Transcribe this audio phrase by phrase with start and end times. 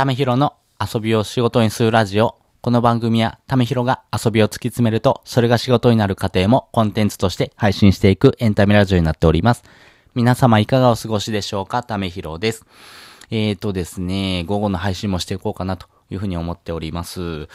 [0.00, 2.38] ためひろの遊びを仕事にするラジオ。
[2.62, 9.62] この番組は、ためひろが遊びを突き詰めると、それが仕事になる過程もコンテンツとして配信していくエンタメラジオになっております。
[10.14, 11.82] 皆様いかがお過ごしでしょうか？
[11.82, 12.64] ためひろです。
[13.30, 17.48] えーとですね、午後の配信もしていこうかなというふうに思っております。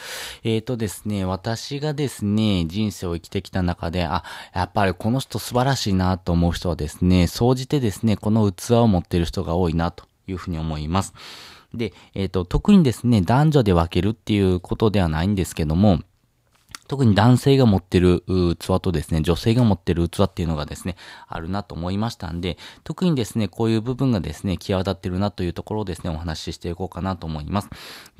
[0.44, 4.22] えーとですね、私がですね、人生を生きてきた中で、あ、
[4.54, 11.12] やっぱりこの人素晴らしいなと思う人はですね、総じてですね、この器を持っている人が多いなというふうに思います。
[11.76, 16.00] で、えっ、と、特にですね、男女で分けるっていうことではないんですけども、
[16.88, 18.22] 特に男性が持ってる
[18.58, 20.94] 器とですね、女性が持ってる器っていうのがですね、
[21.26, 27.70] あるなと思いましたんで、特にですね、こういう部分がですね、際立ってるなというところをですね、お話ししていこうかなと思います。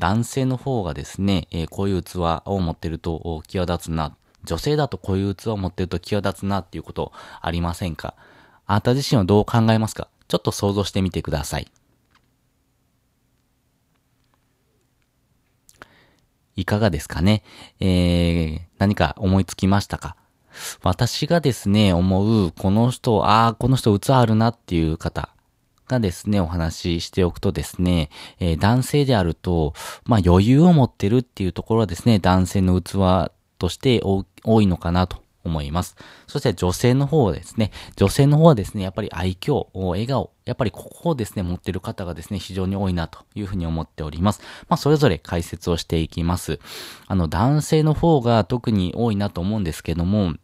[0.01, 4.17] 男性の方がですね、えーこういう器を持ってると際立つな。
[4.45, 8.15] 女性だとこういう器を持ってると際立つなっていうことありませんか？
[8.67, 10.09] あなた自身はどう考えますか？
[10.27, 11.69] ちょっと想像してみてください。
[16.57, 17.43] いかがですかね？
[17.81, 20.17] えー、何か思いつきましたか？
[20.83, 25.29] 私がですね、思う、この人、ああ、この人器あるなっていう方
[25.87, 28.09] がですね、お話ししておくとですね、
[28.41, 35.97] えー男性であると、まあ余裕を持ってるっていうところはですね、男性の器として多多いのかなと思います。
[36.27, 44.41] そして女性の方ですね、女性の方はですね、やっぱり愛嬌、笑顔、やっぱりここをですね、持ってる方がですね、非常に多いなというふうに思っております。
[44.69, 46.61] まあ、それぞれ解説をしていきます。
[47.07, 50.35] あの、男性の方が特に多いなと思うんですけども、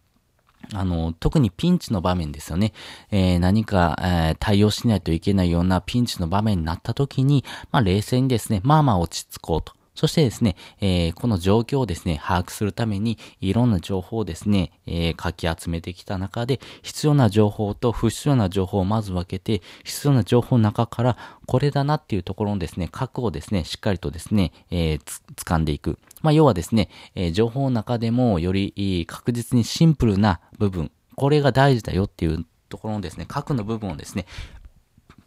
[0.72, 2.72] あの、特にピンチの場面ですよね。
[3.11, 9.75] えー何か、えー対応しないといけないようなピンチの場面になった時に、まあ、冷静にですね、まあまあ落ち着こうと。
[9.95, 25.99] そしてですね、えーこの状況をですね、把握するために、いろんな情報をですね、えーかき集めてきた中で、必要な情報と不必要な情報をまず分けて、必要な情報の中から、これだなっていうところのですね、核をですね、しっかりとですね、えーつ、掴んでいく。
[26.23, 34.25] まあ、要はですね、えー情報の中でもより確実にシンプルな部分、これが大事だよっていうところのですね、核の部分をですね、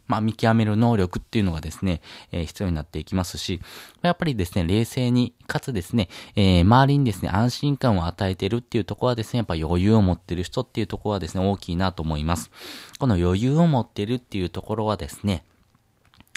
[0.06, 2.00] まあ、見極める能力っていうのがですね、
[2.32, 3.60] えー必要になっていきますし、
[4.02, 12.50] やっぱりですね、冷静に、かつですね、えー周りにですね、安心感を与えてるっていうところはですね、やっぱ余裕を持ってる人っていうところはですね、大きいなと思います。
[12.98, 15.44] この余裕を持ってるっていうところはですね、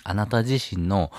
[0.04, 1.12] あなた自身の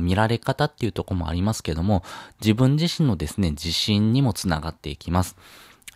[0.00, 2.02] 見られ方っていうところもありますけども、
[2.40, 5.36] 自分自身のですね、自信にもつながっていきます。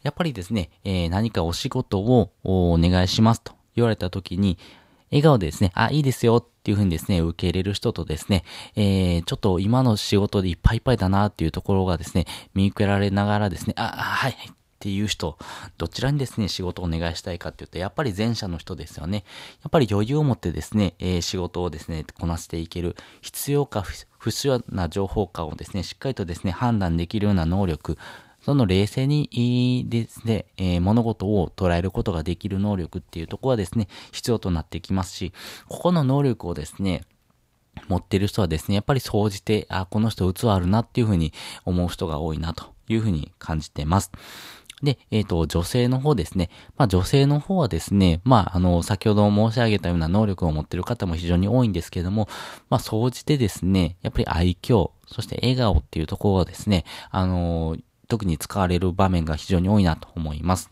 [0.02, 4.58] やっぱりですね、えー何かお仕事をお願いしますと言われた時に、
[5.10, 8.44] 笑顔でですね、あ、いいですよっていうふうにですね、受け入れる人とですね、
[8.76, 14.36] えー、ちょっと今の仕事でいっぱいいっぱいだなっていうところがですね、見受けられながらですね、あ、はい、っ
[14.78, 15.36] ていう人、
[15.76, 19.24] どちらにですね、仕事をお願いしたいかっていうと、やっぱり前者の人ですよね。
[19.62, 27.98] やっぱり余裕を持ってですね、えー仕事をですね、こなしていける、必要か不必要な情報かをですね、しっかりとですね、判断できるような能力、
[28.42, 35.32] その冷静にですね、えー物事を捉えることができる能力っていうところはですね、必要となってきますし、
[35.68, 37.02] ここの能力をですね、
[37.88, 41.32] 持ってる人はですね、やっぱり総じて、あ、この人器あるなっていうふうに
[41.64, 44.10] 思う人が多いなというふうに感じてます。
[44.82, 46.48] で、えっ、と、女性の方ですね。
[46.76, 52.28] まあ、女性の方はですね、まあ、あの、先ほど申し上げたような能力を持っている方も非常に多いんですけども、
[52.70, 57.76] まあ、総じてですね、やっぱり愛嬌、そして笑顔っていうところはですね、あの、
[58.10, 60.70] 特に使われる場面が非常に多いなと思います。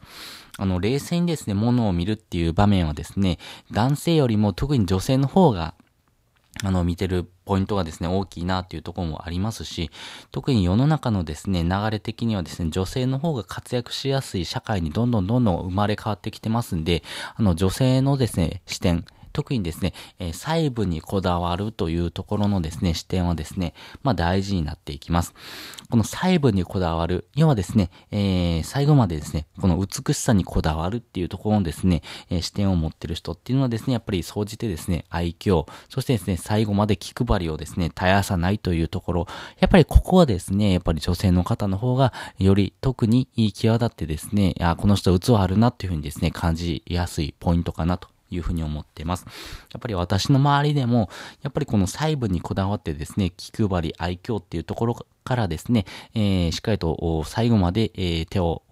[0.59, 3.38] あの、冷静にですね、物を見るっていう場面はですね、
[3.72, 5.75] 男性よりも特に女性の方が
[6.65, 9.91] あの、見てるポイントがですね、大きいなっていうところもありますし、
[10.32, 17.04] 特に世の中のですね、流れ的にはですね、女性の方が活躍しやすい社会にどんどんどんどん生まれ変わってきてますんで、
[17.37, 25.34] あの、女性のですね、視点、特にですね、えー細部にこだわるというところのですね、視点はですね、まあ大事になっていきます。
[25.91, 39.27] この細部にこだわる、要はですね、えー最後までですね、この美しさにこだわるっていうところのですね、えー視点を持ってる人っていうのはですね、やっぱり総じてですね、愛嬌、そしてですね、最後まで気配りをですね、絶やさないというところ、
[39.60, 49.25] やっぱりここはですね、やっぱり女性の方の方が、より特に際立ってですね、あこの人器あるなっていうふうにですね、感じやすいポイントかなというふうに思ってます。
[49.72, 51.09] やっぱり私の周りでも、
[51.42, 55.84] やっぱりこの細部にこだわってですね、気配り、愛嬌っていうところからですね、
[56.15, 58.63] えーしっかりと最後まで、えー手を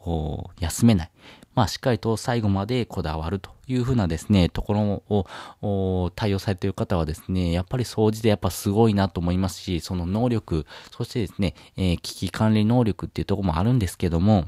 [0.61, 1.11] 休めない。
[1.55, 5.27] まあ、しっかりと最後までこだわるというふうなですね、ところ
[5.63, 14.45] を対応されている方はですね、やっぱり掃除でやっぱすごいなと思いますし、その能力、そしてですね、えー危機管理能力っていうところもあるんですけども、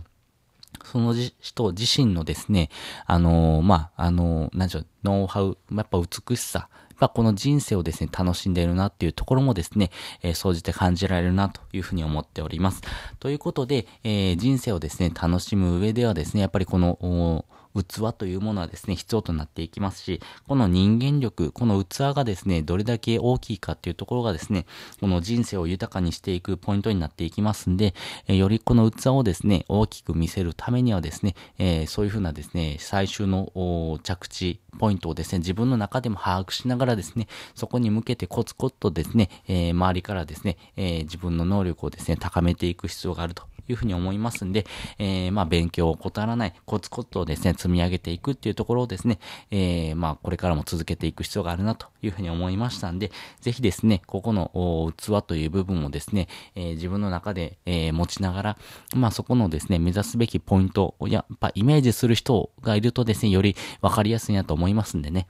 [0.84, 2.70] その人自身のですね、
[3.06, 6.68] あのーまあ、あのーなんでしょう、ノウハウ、やっぱ美しさ
[6.98, 9.90] っぱこの人生をですね、楽しんでいるなっていうところもですね、
[10.22, 12.82] えー、総じて感じられるなというふうに思っております。
[13.20, 17.44] ということで、えー、人生をですね、楽しむ上ではですね、やっぱりこの、
[17.82, 24.66] 器というものはですね、必要となっていきますし、この人間力、この器がですね、どれだけ大きいかっていうところがですね、
[25.00, 27.94] この人生を豊かにしていくポイントになっていきますんで、
[28.26, 44.66] えよりこの器をですね、大きく見せるためにはですね、えー、そういうふうなですね、最終の着地ポイントをですね、自分の中でも把握しながらですね、そこに向けてコツコツとですね、えー、周りからですね、えー、自分の能力をですね、高めていく必要があるというふうに思いますんで、
[44.98, 49.18] えー、まあ、勉強を怠らない、コツコツとですね、積み上げていくっていうところをですね、
[49.50, 53.10] えー、まあ、これからも続けていく必要があるなというふうに思いましたんで、
[53.40, 58.58] ぜひですね、ここの器という部分をですね、えー、自分の中で、えー、持ちながら、
[58.94, 65.26] まあ、そこのですね、目指すべきポイントをやっぱイメージする人がいるとですね、よりわかりやすいなと思いますんでね、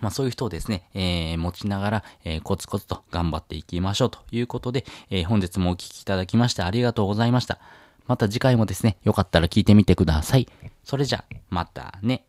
[0.00, 7.58] まあそういう人をですね、えー、持ちながら、えー、コツコツと頑張っていきましょうということで、えー、本日もお聴きいただきましてありがとうございました。
[8.06, 10.48] また次回もですね、よかったら聞いてみてください。
[10.82, 12.24] それじゃ、またね。